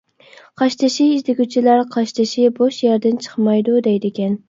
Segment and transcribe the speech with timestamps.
[0.61, 4.39] قاشتېشى ئىزدىگۈچىلەر قاشتېشى بوش يەردىن چىقمايدۇ، دەيدىكەن.